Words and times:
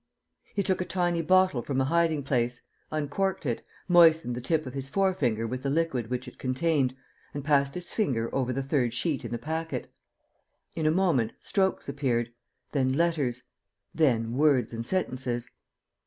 He 0.55 0.63
took 0.63 0.81
a 0.81 0.85
tiny 0.85 1.21
bottle 1.21 1.61
from 1.61 1.79
a 1.79 1.85
hiding 1.85 2.23
place, 2.23 2.61
uncorked 2.89 3.45
it, 3.45 3.63
moistened 3.87 4.33
the 4.33 4.41
tip 4.41 4.65
of 4.65 4.73
his 4.73 4.89
forefinger 4.89 5.45
with 5.45 5.61
the 5.61 5.69
liquid 5.69 6.09
which 6.09 6.27
it 6.27 6.39
contained 6.39 6.95
and 7.35 7.45
passed 7.45 7.75
his 7.75 7.93
finger 7.93 8.27
over 8.33 8.51
the 8.51 8.63
third 8.63 8.93
sheet 8.93 9.23
in 9.23 9.31
the 9.31 9.37
packet. 9.37 9.93
In 10.75 10.87
a 10.87 10.91
moment, 10.91 11.33
strokes 11.39 11.87
appeared, 11.87 12.33
then 12.71 12.93
letters, 12.93 13.43
then 13.93 14.33
words 14.33 14.73
and 14.73 14.83
sentences. 14.87 15.51